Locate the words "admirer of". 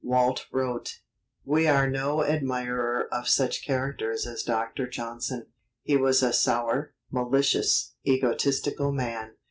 2.23-3.27